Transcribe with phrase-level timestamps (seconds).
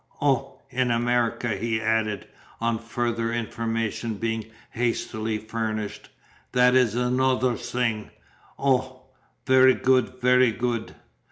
[0.19, 2.25] O, in America," he added,
[2.59, 6.09] on further information being hastily furnished.
[6.53, 8.09] "That is anozer sing.
[8.57, 9.03] O,
[9.45, 10.95] very good, very good."